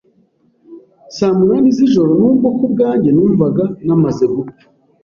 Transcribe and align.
saa 1.15 1.37
munani 1.37 1.69
z’ijoro 1.77 2.11
nubwo 2.21 2.47
ku 2.57 2.65
bwanjye 2.71 3.09
numvaga 3.13 3.63
namaze 3.85 4.23
gupfa 4.35 4.65